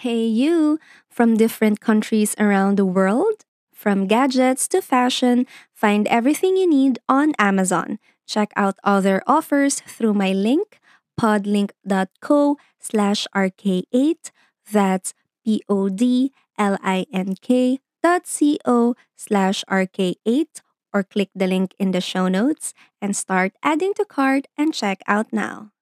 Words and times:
Hey, 0.00 0.24
you 0.24 0.78
from 1.10 1.36
different 1.36 1.80
countries 1.80 2.34
around 2.38 2.78
the 2.78 2.86
world? 2.86 3.44
From 3.74 4.06
gadgets 4.06 4.66
to 4.68 4.80
fashion, 4.80 5.46
find 5.74 6.08
everything 6.08 6.56
you 6.56 6.66
need 6.66 6.98
on 7.06 7.34
Amazon. 7.38 7.98
Check 8.26 8.50
out 8.56 8.78
other 8.82 9.20
offers 9.26 9.80
through 9.80 10.14
my 10.14 10.32
link, 10.32 10.80
podlink.co 11.20 12.56
slash 12.80 13.26
rk8. 13.36 14.30
That's 14.72 15.12
P 15.44 15.60
O 15.68 15.90
D 15.90 16.32
L 16.56 16.78
I 16.82 17.04
N 17.12 17.34
K 17.36 17.80
dot 18.02 18.26
C 18.26 18.58
O 18.64 18.94
slash 19.18 19.62
rk8 19.68 20.62
or 20.94 21.02
click 21.02 21.28
the 21.34 21.46
link 21.46 21.74
in 21.78 21.90
the 21.90 22.00
show 22.00 22.26
notes 22.26 22.72
and 23.02 23.14
start 23.14 23.52
adding 23.62 23.92
to 24.00 24.06
cart 24.06 24.46
and 24.56 24.72
check 24.72 25.02
out 25.06 25.30
now. 25.30 25.72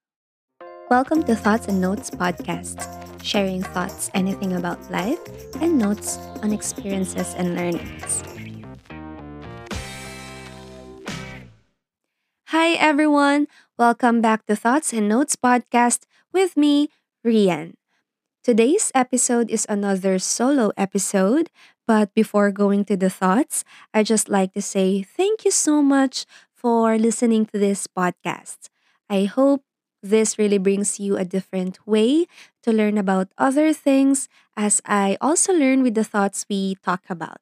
Welcome 0.89 1.21
to 1.23 1.35
Thoughts 1.35 1.67
and 1.67 1.79
Notes 1.79 2.09
podcast, 2.09 2.81
sharing 3.23 3.61
thoughts, 3.61 4.09
anything 4.15 4.53
about 4.53 4.81
life, 4.89 5.19
and 5.61 5.77
notes 5.77 6.17
on 6.41 6.51
experiences 6.51 7.35
and 7.37 7.55
learnings. 7.55 8.23
Hi, 12.49 12.73
everyone. 12.73 13.47
Welcome 13.77 14.21
back 14.21 14.45
to 14.47 14.55
Thoughts 14.55 14.91
and 14.93 15.07
Notes 15.07 15.35
podcast 15.35 16.03
with 16.33 16.57
me, 16.57 16.89
Rian. 17.25 17.75
Today's 18.43 18.91
episode 18.95 19.49
is 19.51 19.65
another 19.69 20.19
solo 20.19 20.71
episode, 20.77 21.49
but 21.87 22.13
before 22.15 22.51
going 22.51 22.85
to 22.85 22.97
the 22.97 23.09
thoughts, 23.09 23.63
I 23.93 24.03
just 24.03 24.29
like 24.29 24.53
to 24.53 24.61
say 24.61 25.03
thank 25.03 25.45
you 25.45 25.51
so 25.51 25.81
much 25.83 26.25
for 26.53 26.97
listening 26.97 27.45
to 27.47 27.59
this 27.59 27.87
podcast. 27.87 28.69
I 29.09 29.25
hope 29.25 29.63
this 30.01 30.37
really 30.37 30.57
brings 30.57 30.99
you 30.99 31.17
a 31.17 31.25
different 31.25 31.79
way 31.87 32.25
to 32.63 32.71
learn 32.71 32.97
about 32.97 33.29
other 33.37 33.73
things 33.73 34.29
as 34.55 34.81
I 34.85 35.17
also 35.21 35.53
learn 35.53 35.83
with 35.83 35.95
the 35.95 36.03
thoughts 36.03 36.45
we 36.49 36.75
talk 36.83 37.03
about. 37.09 37.39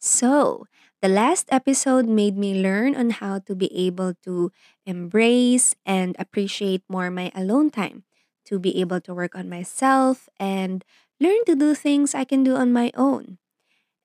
So, 0.00 0.66
the 1.00 1.08
last 1.08 1.48
episode 1.50 2.06
made 2.06 2.36
me 2.36 2.60
learn 2.62 2.94
on 2.96 3.10
how 3.10 3.38
to 3.48 3.54
be 3.54 3.72
able 3.76 4.14
to 4.24 4.52
embrace 4.86 5.74
and 5.84 6.16
appreciate 6.18 6.82
more 6.88 7.10
my 7.10 7.30
alone 7.34 7.70
time, 7.70 8.04
to 8.46 8.58
be 8.58 8.80
able 8.80 9.00
to 9.02 9.14
work 9.14 9.34
on 9.34 9.48
myself 9.48 10.28
and 10.38 10.84
learn 11.20 11.44
to 11.46 11.56
do 11.56 11.74
things 11.74 12.14
I 12.14 12.24
can 12.24 12.44
do 12.44 12.56
on 12.56 12.72
my 12.72 12.90
own. 12.94 13.38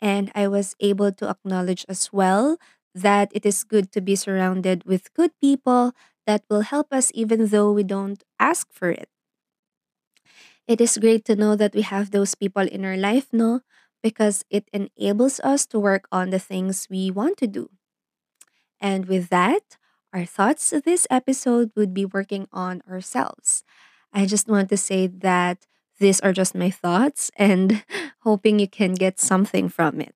And 0.01 0.31
I 0.35 0.47
was 0.47 0.75
able 0.79 1.11
to 1.13 1.29
acknowledge 1.29 1.85
as 1.89 2.13
well 2.13 2.57
that 2.95 3.31
it 3.33 3.45
is 3.45 3.63
good 3.63 3.91
to 3.93 4.01
be 4.01 4.15
surrounded 4.15 4.83
with 4.85 5.13
good 5.13 5.31
people 5.41 5.93
that 6.25 6.43
will 6.49 6.61
help 6.61 6.93
us 6.93 7.11
even 7.13 7.47
though 7.47 7.71
we 7.71 7.83
don't 7.83 8.23
ask 8.39 8.67
for 8.71 8.89
it. 8.91 9.09
It 10.67 10.79
is 10.79 10.97
great 10.97 11.25
to 11.25 11.35
know 11.35 11.55
that 11.57 11.73
we 11.75 11.81
have 11.81 12.11
those 12.11 12.33
people 12.35 12.63
in 12.67 12.85
our 12.85 12.95
life, 12.97 13.27
no? 13.33 13.61
Because 14.01 14.45
it 14.49 14.69
enables 14.71 15.39
us 15.41 15.65
to 15.67 15.79
work 15.79 16.07
on 16.11 16.29
the 16.29 16.39
things 16.39 16.87
we 16.89 17.11
want 17.11 17.37
to 17.39 17.47
do. 17.47 17.69
And 18.79 19.05
with 19.07 19.29
that, 19.29 19.77
our 20.13 20.25
thoughts 20.25 20.71
this 20.71 21.05
episode 21.09 21.71
would 21.75 21.93
be 21.93 22.05
working 22.05 22.47
on 22.51 22.81
ourselves. 22.89 23.63
I 24.13 24.25
just 24.25 24.47
want 24.47 24.69
to 24.69 24.77
say 24.77 25.07
that 25.07 25.65
these 25.99 26.19
are 26.21 26.33
just 26.33 26.55
my 26.55 26.69
thoughts 26.71 27.29
and 27.35 27.83
hoping 28.21 28.59
you 28.59 28.67
can 28.67 28.93
get 28.93 29.19
something 29.19 29.69
from 29.69 30.01
it. 30.01 30.15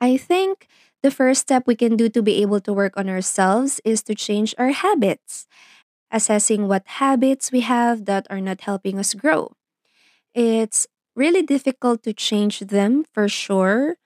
I 0.00 0.16
think 0.16 0.68
the 1.02 1.10
first 1.10 1.42
step 1.42 1.66
we 1.66 1.74
can 1.76 1.96
do 1.96 2.08
to 2.10 2.22
be 2.22 2.42
able 2.42 2.60
to 2.60 2.72
work 2.72 2.96
on 2.96 3.08
ourselves 3.08 3.80
is 3.84 4.02
to 4.04 4.14
change 4.14 4.54
our 4.58 4.70
habits, 4.70 5.46
assessing 6.10 6.68
what 6.68 6.86
habits 7.00 7.52
we 7.52 7.60
have 7.62 8.06
that 8.06 8.26
are 8.30 8.40
not 8.40 8.62
helping 8.62 8.98
us 8.98 9.14
grow. 9.14 9.52
It's 10.34 10.86
really 11.16 11.42
difficult 11.42 12.02
to 12.04 12.12
change 12.12 12.60
them 12.60 13.04
for 13.12 13.28
sure. 13.28 13.96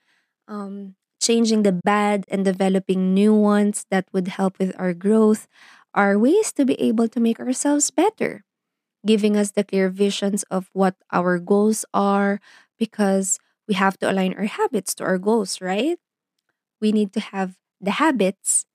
Um, 0.48 0.96
changing 1.22 1.62
the 1.64 1.72
bad 1.72 2.24
and 2.30 2.44
developing 2.44 3.14
new 3.14 3.34
ones 3.34 3.86
that 3.90 4.06
would 4.12 4.28
help 4.28 4.58
with 4.58 4.74
our 4.78 4.94
growth 4.94 5.48
are 5.94 6.18
ways 6.18 6.52
to 6.54 6.64
be 6.64 6.74
able 6.80 7.08
to 7.08 7.20
make 7.20 7.40
ourselves 7.40 7.90
better, 7.90 8.44
giving 9.06 9.36
us 9.36 9.50
the 9.52 9.64
clear 9.64 9.88
visions 9.90 10.42
of 10.44 10.70
what 10.72 10.94
our 11.12 11.38
goals 11.38 11.84
are 11.94 12.40
because 12.78 13.38
we 13.72 13.76
have 13.78 13.98
to 13.98 14.10
align 14.10 14.34
our 14.34 14.46
habits 14.46 14.94
to 14.96 15.04
our 15.04 15.18
goals, 15.18 15.60
right? 15.60 15.98
we 16.80 16.92
need 16.92 17.12
to 17.14 17.20
have 17.20 17.56
the 17.80 17.92
habits 18.02 18.66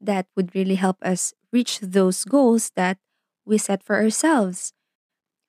that 0.00 0.26
would 0.36 0.54
really 0.54 0.76
help 0.76 0.96
us 1.02 1.34
reach 1.52 1.80
those 1.80 2.24
goals 2.24 2.72
that 2.76 2.98
we 3.46 3.58
set 3.58 3.82
for 3.82 3.96
ourselves. 3.96 4.72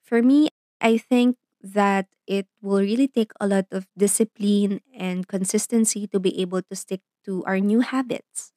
For 0.03 0.21
me, 0.23 0.49
I 0.81 0.97
think 0.97 1.37
that 1.61 2.07
it 2.27 2.47
will 2.61 2.81
really 2.81 3.07
take 3.07 3.31
a 3.39 3.47
lot 3.47 3.67
of 3.71 3.87
discipline 3.97 4.81
and 4.93 5.27
consistency 5.27 6.07
to 6.07 6.19
be 6.19 6.39
able 6.41 6.61
to 6.63 6.75
stick 6.75 7.01
to 7.25 7.43
our 7.45 7.59
new 7.59 7.81
habits. 7.81 8.53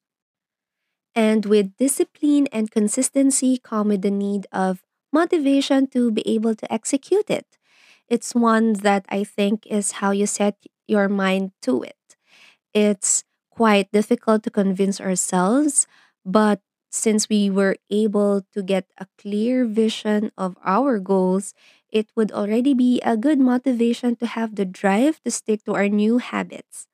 And 1.14 1.44
with 1.46 1.76
discipline 1.76 2.46
and 2.52 2.70
consistency 2.70 3.58
come 3.58 3.88
with 3.88 4.02
the 4.02 4.10
need 4.10 4.46
of 4.52 4.82
motivation 5.12 5.86
to 5.88 6.10
be 6.10 6.26
able 6.26 6.54
to 6.54 6.72
execute 6.72 7.28
it. 7.30 7.58
It's 8.12 8.34
one 8.34 8.74
that 8.84 9.06
I 9.08 9.24
think 9.24 9.66
is 9.66 10.02
how 10.04 10.10
you 10.12 10.26
set 10.26 10.56
your 10.86 11.08
mind 11.08 11.52
to 11.62 11.82
it. 11.82 11.96
It's 12.74 13.24
quite 13.50 13.90
difficult 13.92 14.42
to 14.44 14.50
convince 14.50 15.00
ourselves, 15.00 15.86
but 16.24 16.60
since 16.90 17.28
we 17.28 17.50
were 17.50 17.76
able 17.90 18.42
to 18.54 18.62
get 18.62 18.86
a 18.98 19.06
clear 19.18 19.64
vision 19.66 20.32
of 20.38 20.56
our 20.64 20.98
goals, 21.00 21.54
it 21.90 22.08
would 22.16 22.32
already 22.32 22.74
be 22.74 23.00
a 23.02 23.16
good 23.16 23.40
motivation 23.40 24.16
to 24.16 24.26
have 24.26 24.56
the 24.56 24.64
drive 24.66 25.20
to 25.24 25.30
stick 25.30 25.64
to 25.64 25.74
our 25.74 25.88
new 25.88 26.18
habits. 26.18 26.86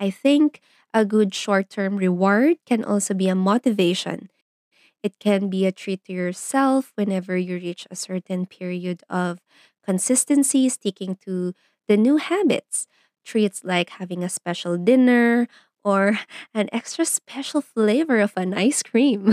I 0.00 0.10
think 0.10 0.60
a 0.94 1.04
good 1.04 1.34
short 1.34 1.70
term 1.70 1.96
reward 1.98 2.58
can 2.66 2.84
also 2.84 3.14
be 3.14 3.28
a 3.28 3.34
motivation. 3.36 4.30
It 5.02 5.18
can 5.18 5.48
be 5.48 5.64
a 5.66 5.72
treat 5.72 6.04
to 6.04 6.12
yourself 6.12 6.92
whenever 6.96 7.36
you 7.36 7.56
reach 7.56 7.86
a 7.90 7.96
certain 7.96 8.46
period 8.46 9.02
of 9.08 9.38
consistency 9.86 10.68
sticking 10.68 11.16
to 11.26 11.54
the 11.88 11.96
new 11.96 12.18
habits. 12.18 12.88
Treats 13.24 13.64
like 13.64 13.90
having 14.02 14.24
a 14.24 14.28
special 14.28 14.76
dinner 14.78 15.48
or 15.84 16.18
an 16.54 16.68
extra 16.72 17.04
special 17.06 17.60
flavor 17.62 18.20
of 18.20 18.32
an 18.36 18.54
ice 18.54 18.82
cream. 18.82 19.32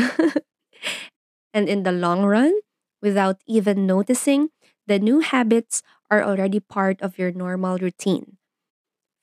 and 1.54 1.70
in 1.70 1.84
the 1.84 1.92
long 1.92 2.24
run, 2.24 2.54
without 3.02 3.42
even 3.48 3.86
noticing, 3.86 4.50
the 4.88 5.00
new 5.00 5.20
habits 5.20 5.82
are 6.10 6.24
already 6.24 6.60
part 6.60 7.02
of 7.02 7.18
your 7.18 7.32
normal 7.32 7.78
routine. 7.78 8.38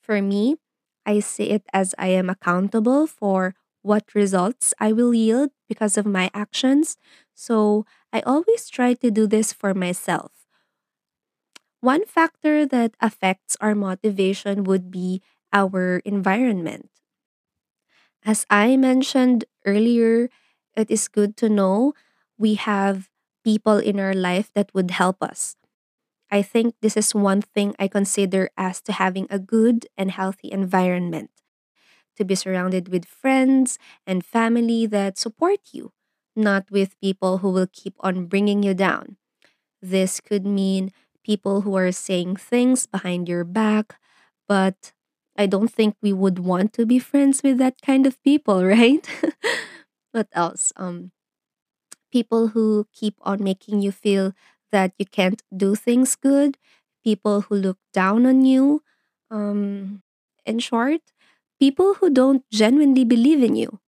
For 0.01 0.21
me, 0.21 0.57
I 1.05 1.19
see 1.21 1.49
it 1.51 1.63
as 1.73 1.95
I 1.97 2.09
am 2.09 2.29
accountable 2.29 3.07
for 3.07 3.55
what 3.81 4.15
results 4.15 4.73
I 4.79 4.93
will 4.93 5.13
yield 5.13 5.51
because 5.69 5.97
of 5.97 6.05
my 6.05 6.29
actions. 6.33 6.97
So 7.35 7.85
I 8.13 8.21
always 8.21 8.69
try 8.69 8.93
to 8.95 9.11
do 9.11 9.27
this 9.27 9.53
for 9.53 9.73
myself. 9.73 10.40
One 11.81 12.05
factor 12.05 12.65
that 12.65 12.95
affects 13.01 13.57
our 13.59 13.75
motivation 13.75 14.63
would 14.63 14.89
be 14.89 15.21
our 15.51 15.97
environment. 16.05 16.89
As 18.23 18.45
I 18.49 18.77
mentioned 18.77 19.45
earlier, 19.65 20.29
it 20.75 20.89
is 20.91 21.07
good 21.07 21.35
to 21.37 21.49
know 21.49 21.93
we 22.37 22.55
have 22.55 23.09
people 23.43 23.77
in 23.77 23.99
our 23.99 24.13
life 24.13 24.51
that 24.53 24.73
would 24.73 24.91
help 24.91 25.21
us. 25.23 25.55
I 26.31 26.41
think 26.43 26.75
this 26.81 26.97
is 26.97 27.15
one 27.15 27.41
thing 27.41 27.75
I 27.79 27.87
consider 27.87 28.49
as 28.57 28.81
to 28.83 28.93
having 28.93 29.27
a 29.29 29.39
good 29.39 29.87
and 29.97 30.11
healthy 30.11 30.51
environment. 30.51 31.31
To 32.17 32.25
be 32.25 32.35
surrounded 32.35 32.89
with 32.89 33.05
friends 33.05 33.79
and 34.07 34.25
family 34.25 34.85
that 34.87 35.17
support 35.17 35.59
you, 35.73 35.93
not 36.35 36.71
with 36.71 36.99
people 37.01 37.39
who 37.39 37.51
will 37.51 37.67
keep 37.71 37.95
on 38.01 38.27
bringing 38.27 38.63
you 38.63 38.73
down. 38.73 39.17
This 39.81 40.19
could 40.19 40.45
mean 40.45 40.91
people 41.23 41.61
who 41.61 41.75
are 41.75 41.91
saying 41.91 42.37
things 42.37 42.87
behind 42.87 43.29
your 43.29 43.43
back, 43.43 43.97
but 44.47 44.93
I 45.37 45.45
don't 45.45 45.71
think 45.71 45.95
we 46.01 46.13
would 46.13 46.39
want 46.39 46.73
to 46.73 46.85
be 46.85 46.99
friends 46.99 47.41
with 47.43 47.57
that 47.59 47.81
kind 47.81 48.05
of 48.05 48.21
people, 48.23 48.65
right? 48.65 49.07
what 50.11 50.27
else? 50.33 50.73
Um, 50.75 51.11
people 52.11 52.49
who 52.49 52.87
keep 52.93 53.15
on 53.21 53.43
making 53.43 53.81
you 53.81 53.91
feel 53.91 54.33
that 54.71 54.93
you 54.97 55.05
can't 55.05 55.41
do 55.55 55.75
things 55.75 56.15
good, 56.15 56.57
people 57.03 57.41
who 57.41 57.55
look 57.55 57.77
down 57.93 58.25
on 58.25 58.45
you. 58.45 58.83
Um, 59.29 60.03
in 60.45 60.59
short, 60.59 61.01
people 61.59 61.95
who 61.95 62.09
don't 62.09 62.43
genuinely 62.51 63.05
believe 63.05 63.43
in 63.43 63.55
you. 63.55 63.79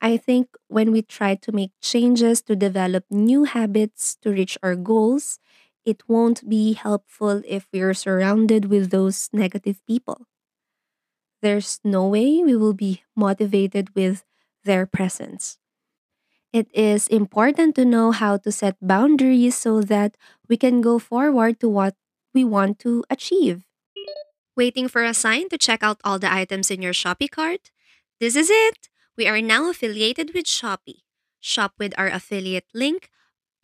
I 0.00 0.16
think 0.16 0.48
when 0.68 0.92
we 0.92 1.02
try 1.02 1.36
to 1.36 1.52
make 1.52 1.72
changes 1.82 2.42
to 2.42 2.56
develop 2.56 3.04
new 3.10 3.44
habits 3.44 4.16
to 4.22 4.30
reach 4.30 4.58
our 4.62 4.76
goals, 4.76 5.38
it 5.86 6.02
won't 6.08 6.48
be 6.48 6.74
helpful 6.74 7.42
if 7.46 7.68
we're 7.72 7.94
surrounded 7.94 8.66
with 8.66 8.90
those 8.90 9.30
negative 9.32 9.80
people 9.86 10.26
there's 11.42 11.80
no 11.84 12.08
way 12.08 12.42
we 12.42 12.56
will 12.56 12.74
be 12.74 13.02
motivated 13.14 13.94
with 13.94 14.24
their 14.64 14.86
presence. 14.86 15.58
It 16.52 16.68
is 16.72 17.06
important 17.08 17.74
to 17.76 17.84
know 17.84 18.12
how 18.12 18.38
to 18.38 18.50
set 18.50 18.76
boundaries 18.80 19.54
so 19.54 19.82
that 19.82 20.16
we 20.48 20.56
can 20.56 20.80
go 20.80 20.98
forward 20.98 21.60
to 21.60 21.68
what 21.68 21.94
we 22.32 22.44
want 22.44 22.78
to 22.80 23.04
achieve. 23.10 23.64
Waiting 24.56 24.88
for 24.88 25.04
a 25.04 25.12
sign 25.14 25.48
to 25.50 25.58
check 25.58 25.82
out 25.82 26.00
all 26.02 26.18
the 26.18 26.32
items 26.32 26.70
in 26.70 26.80
your 26.80 26.94
Shopee 26.94 27.30
cart? 27.30 27.70
This 28.20 28.34
is 28.34 28.48
it! 28.50 28.88
We 29.16 29.28
are 29.28 29.40
now 29.42 29.68
affiliated 29.68 30.32
with 30.34 30.46
Shopee. 30.46 31.04
Shop 31.40 31.74
with 31.78 31.92
our 31.98 32.08
affiliate 32.08 32.66
link, 32.74 33.10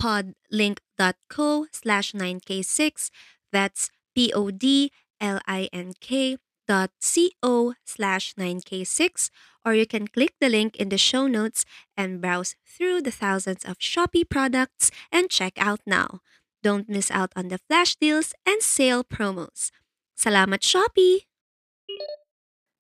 podlink.co 0.03 1.67
slash 1.71 2.13
9k6. 2.13 3.11
That's 3.53 3.91
P 4.15 4.33
O 4.35 4.51
D 4.51 4.91
L 5.21 5.39
I 5.47 5.69
N 5.73 5.93
K 6.01 6.39
dot 6.67 6.91
co 6.99 7.75
slash 7.85 8.35
9k6 8.35 9.31
or 9.65 9.75
you 9.75 9.87
can 9.87 10.09
click 10.09 10.35
the 10.41 10.49
link 10.49 10.77
in 10.77 10.89
the 10.89 10.99
show 10.99 11.27
notes 11.27 11.65
and 11.97 12.21
browse 12.21 12.57
through 12.67 13.03
the 13.03 13.11
thousands 13.13 13.65
of 13.65 13.79
Shopee 13.79 14.29
products 14.29 14.91
and 15.13 15.31
check 15.31 15.55
out 15.57 15.81
now. 15.87 16.21
Don't 16.63 16.89
miss 16.89 17.11
out 17.11 17.33
on 17.37 17.49
the 17.49 17.59
flash 17.59 17.95
deals 17.95 18.35
and 18.47 18.63
sale 18.63 19.05
promos. 19.05 19.71
Salamat 20.19 20.63
Shopee! 20.63 21.27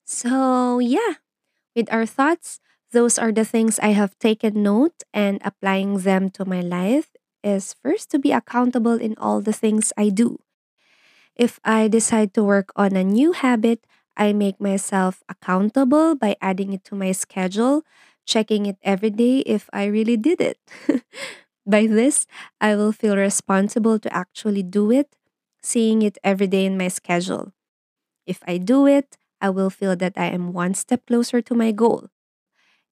So, 0.05 0.79
yeah, 0.81 1.21
with 1.77 1.93
our 1.93 2.07
thoughts, 2.07 2.61
those 2.93 3.19
are 3.19 3.33
the 3.33 3.45
things 3.45 3.79
I 3.79 3.89
have 3.95 4.19
taken 4.19 4.63
note 4.63 5.03
and 5.15 5.41
applying 5.45 5.99
them 6.01 6.31
to 6.31 6.45
my 6.45 6.61
life 6.61 7.11
is 7.43 7.75
first 7.83 8.11
to 8.11 8.19
be 8.19 8.33
accountable 8.33 8.95
in 9.01 9.15
all 9.19 9.41
the 9.41 9.53
things 9.53 9.93
I 9.97 10.09
do. 10.11 10.39
If 11.37 11.59
I 11.65 11.89
decide 11.89 12.35
to 12.35 12.45
work 12.45 12.71
on 12.77 12.97
a 12.97 13.05
new 13.05 13.33
habit, 13.33 13.87
I 14.17 14.33
make 14.33 14.61
myself 14.61 15.23
accountable 15.29 16.15
by 16.15 16.37
adding 16.41 16.73
it 16.73 16.85
to 16.85 16.95
my 16.95 17.13
schedule, 17.13 17.83
checking 18.27 18.67
it 18.67 18.77
every 18.83 19.11
day 19.11 19.39
if 19.47 19.71
I 19.73 19.87
really 19.87 20.17
did 20.17 20.41
it. 20.41 20.59
by 21.67 21.87
this, 21.87 22.27
I 22.61 22.77
will 22.77 22.93
feel 22.93 23.17
responsible 23.17 23.99
to 24.01 24.13
actually 24.15 24.63
do 24.63 24.91
it, 24.91 25.17
seeing 25.63 26.03
it 26.03 26.19
every 26.25 26.47
day 26.47 26.67
in 26.67 26.77
my 26.77 26.89
schedule. 26.89 27.53
If 28.27 28.41
I 28.47 28.59
do 28.59 28.87
it, 28.87 29.19
I 29.41 29.51
will 29.51 29.71
feel 29.71 29.97
that 29.97 30.15
I 30.17 30.27
am 30.27 30.53
one 30.53 30.75
step 30.75 31.07
closer 31.07 31.43
to 31.43 31.55
my 31.55 31.73
goal. 31.73 32.11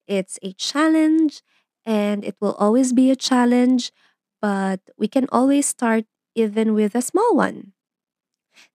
It's 0.09 0.39
a 0.43 0.53
challenge 0.53 1.43
and 1.85 2.25
it 2.25 2.37
will 2.41 2.55
always 2.55 2.93
be 2.93 3.11
a 3.11 3.17
challenge, 3.17 3.93
but 4.41 4.81
we 4.97 5.07
can 5.07 5.27
always 5.31 5.67
start 5.67 6.05
even 6.35 6.73
with 6.75 6.95
a 6.95 7.03
small 7.03 7.35
one. 7.35 7.73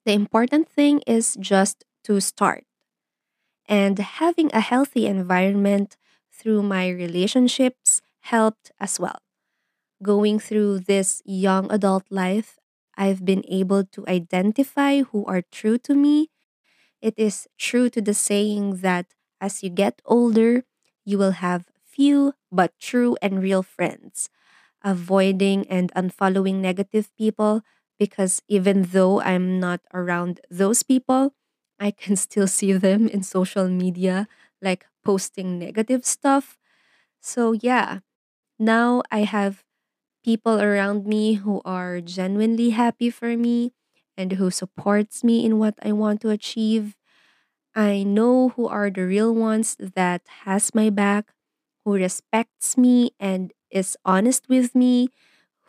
The 0.05 0.13
important 0.13 0.69
thing 0.69 1.01
is 1.05 1.35
just 1.37 1.83
to 2.05 2.21
start. 2.21 2.63
And 3.67 3.97
having 3.97 4.51
a 4.53 4.59
healthy 4.61 5.07
environment 5.07 5.97
through 6.31 6.61
my 6.63 6.89
relationships 6.89 8.01
helped 8.21 8.71
as 8.79 8.99
well. 8.99 9.19
Going 10.03 10.39
through 10.39 10.81
this 10.81 11.21
young 11.25 11.71
adult 11.71 12.05
life, 12.11 12.59
I've 12.97 13.25
been 13.25 13.43
able 13.49 13.85
to 13.85 14.05
identify 14.07 15.01
who 15.03 15.25
are 15.25 15.43
true 15.51 15.77
to 15.79 15.95
me. 15.95 16.29
It 17.01 17.15
is 17.17 17.47
true 17.57 17.89
to 17.91 18.01
the 18.01 18.13
saying 18.13 18.77
that 18.77 19.13
as 19.41 19.63
you 19.63 19.69
get 19.69 20.01
older, 20.05 20.65
you 21.05 21.17
will 21.17 21.31
have 21.39 21.67
few 21.85 22.33
but 22.51 22.73
true 22.79 23.17
and 23.21 23.41
real 23.41 23.63
friends. 23.63 24.29
Avoiding 24.83 25.67
and 25.67 25.91
unfollowing 25.95 26.55
negative 26.61 27.09
people 27.17 27.63
because 27.97 28.41
even 28.47 28.83
though 28.93 29.21
I'm 29.21 29.59
not 29.59 29.81
around 29.93 30.41
those 30.51 30.83
people, 30.83 31.33
I 31.79 31.91
can 31.91 32.15
still 32.27 32.47
see 32.47 32.73
them 32.73 33.07
in 33.07 33.23
social 33.23 33.67
media, 33.69 34.27
like 34.61 34.85
posting 35.03 35.59
negative 35.59 36.05
stuff. 36.05 36.57
So, 37.21 37.53
yeah, 37.53 37.99
now 38.59 39.03
I 39.11 39.23
have 39.23 39.63
people 40.23 40.61
around 40.61 41.05
me 41.05 41.35
who 41.35 41.61
are 41.65 42.01
genuinely 42.01 42.71
happy 42.71 43.09
for 43.09 43.37
me 43.37 43.73
and 44.17 44.33
who 44.33 44.51
supports 44.51 45.23
me 45.23 45.45
in 45.45 45.59
what 45.59 45.75
I 45.83 45.91
want 45.93 46.21
to 46.21 46.29
achieve. 46.29 46.95
I 47.75 48.03
know 48.03 48.49
who 48.49 48.67
are 48.67 48.89
the 48.89 49.05
real 49.05 49.33
ones 49.35 49.75
that 49.79 50.21
has 50.47 50.73
my 50.73 50.89
back, 50.89 51.31
who 51.83 51.93
respects 51.95 52.77
me 52.77 53.11
and 53.19 53.53
is 53.69 53.97
honest 54.05 54.47
with 54.49 54.73
me, 54.73 55.09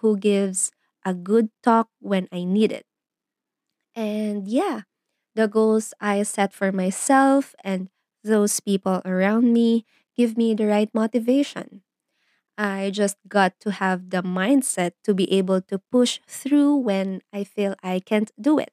who 0.01 0.17
gives 0.17 0.71
a 1.05 1.15
good 1.15 1.51
talk 1.63 1.89
when 2.01 2.29
I 2.33 2.45
need 2.45 2.73
it. 2.73 2.87
And 3.95 4.47
yeah, 4.49 4.83
the 5.35 5.49
goals 5.49 5.95
I 6.01 6.23
set 6.25 6.53
for 6.53 6.73
myself 6.73 7.55
and 7.65 7.91
those 8.25 8.61
people 8.61 9.03
around 9.05 9.53
me 9.53 9.87
give 10.17 10.37
me 10.37 10.55
the 10.55 10.67
right 10.67 10.91
motivation. 10.95 11.83
I 12.59 12.91
just 12.93 13.19
got 13.29 13.59
to 13.63 13.73
have 13.73 14.11
the 14.11 14.23
mindset 14.23 14.93
to 15.05 15.15
be 15.15 15.31
able 15.33 15.63
to 15.63 15.81
push 15.93 16.21
through 16.29 16.77
when 16.77 17.23
I 17.33 17.45
feel 17.45 17.77
I 17.83 18.01
can't 18.01 18.33
do 18.41 18.59
it. 18.59 18.73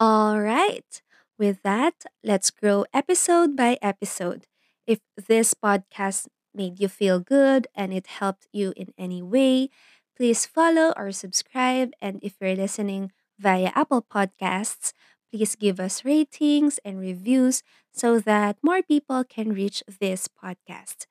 All 0.00 0.40
right. 0.40 1.02
With 1.38 1.62
that, 1.62 2.04
let's 2.24 2.50
grow 2.50 2.84
episode 2.92 3.56
by 3.56 3.78
episode. 3.80 4.46
If 4.86 5.00
this 5.16 5.54
podcast 5.54 6.26
made 6.54 6.80
you 6.80 6.88
feel 6.88 7.20
good 7.20 7.68
and 7.74 7.92
it 7.92 8.06
helped 8.08 8.48
you 8.52 8.72
in 8.76 8.92
any 8.98 9.22
way, 9.22 9.70
please 10.16 10.46
follow 10.46 10.92
or 10.96 11.12
subscribe. 11.12 11.92
And 12.00 12.18
if 12.22 12.34
you're 12.40 12.56
listening 12.56 13.12
via 13.38 13.70
Apple 13.74 14.02
Podcasts, 14.02 14.92
please 15.30 15.54
give 15.54 15.78
us 15.78 16.04
ratings 16.04 16.78
and 16.84 16.98
reviews 16.98 17.62
so 17.92 18.18
that 18.18 18.56
more 18.62 18.82
people 18.82 19.22
can 19.22 19.52
reach 19.52 19.84
this 20.00 20.26
podcast. 20.26 21.06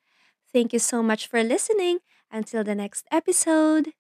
Thank 0.52 0.74
you 0.74 0.80
so 0.80 1.02
much 1.02 1.28
for 1.28 1.44
listening. 1.44 2.00
Until 2.30 2.66
the 2.66 2.76
next 2.76 3.06
episode. 3.10 3.94